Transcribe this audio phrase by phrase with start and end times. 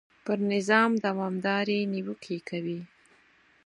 [0.25, 2.79] پر نظام دوامدارې نیوکې کوي.